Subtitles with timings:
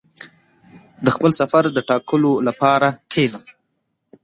[1.05, 3.39] •د خپل سفر د ټاکلو لپاره کښېنه.